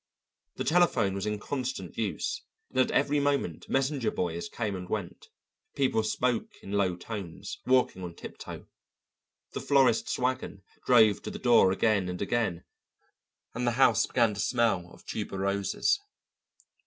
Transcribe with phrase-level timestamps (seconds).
[0.55, 5.27] The telephone was in constant use, and at every moment messenger boys came and went,
[5.75, 8.65] people spoke in low tones, walking on tiptoe;
[9.51, 12.63] the florist's wagon drove to the door again and again,
[13.53, 15.99] and the house began to smell of tuberoses.